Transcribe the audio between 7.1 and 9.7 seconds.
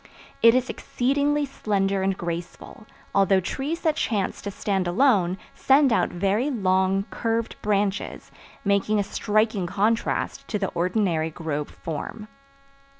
curved branches, making a striking